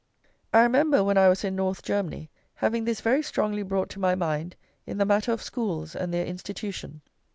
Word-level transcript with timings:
I 0.51 0.63
remember, 0.63 1.03
when 1.03 1.19
I 1.19 1.29
was 1.29 1.43
in 1.43 1.55
North 1.55 1.83
Germany, 1.83 2.31
having 2.55 2.85
this 2.85 3.01
very 3.01 3.21
strongly 3.21 3.61
brought 3.61 3.87
to 3.91 3.99
my 3.99 4.15
mind 4.15 4.55
in 4.87 4.97
the 4.97 5.05
matter 5.05 5.31
of 5.31 5.43
schools 5.43 5.95
and 5.95 6.11
their 6.11 6.25
institution. 6.25 7.01